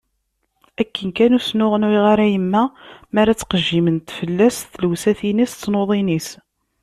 Akken 0.81 1.09
kan 1.17 1.35
ur 1.37 1.43
sneɣnayeɣ 1.43 2.05
ara 2.13 2.25
yemma 2.33 2.63
mi 3.11 3.17
ara 3.21 3.33
ttqejjiment 3.35 4.07
fell-as 4.17 4.57
tlewsatin-is 4.73 5.53
d 5.55 5.57
tnuḍin-is 5.61 6.27